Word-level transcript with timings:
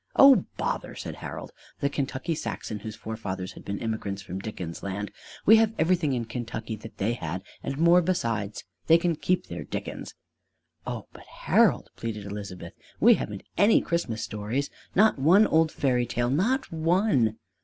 "Oh, 0.15 0.45
bother!" 0.57 0.95
said 0.95 1.17
Harold, 1.17 1.51
the 1.79 1.87
Kentucky 1.87 2.33
Saxon 2.33 2.79
whose 2.79 2.95
forefathers 2.95 3.51
had 3.51 3.63
been 3.63 3.77
immigrants 3.77 4.23
from 4.23 4.39
Dickens' 4.39 4.81
land. 4.81 5.11
"We 5.45 5.57
have 5.57 5.75
everything 5.77 6.13
in 6.13 6.25
Kentucky 6.25 6.75
that 6.77 6.97
they 6.97 7.13
had, 7.13 7.43
and 7.61 7.77
more 7.77 8.01
besides. 8.01 8.63
They 8.87 8.97
can 8.97 9.15
keep 9.15 9.45
their 9.45 9.63
Dickens!" 9.63 10.15
"Oh, 10.87 11.05
but 11.13 11.25
Harold," 11.27 11.91
pleaded 11.97 12.25
Elizabeth, 12.25 12.73
"we 12.99 13.13
haven't 13.13 13.43
any 13.59 13.75
American 13.75 13.87
Christmas 13.87 14.23
stories! 14.23 14.71
Not 14.95 15.19
one 15.19 15.45
old 15.45 15.71
fairy 15.71 16.07
tale 16.07 16.31
not 16.31 16.71
one!" 16.71 17.37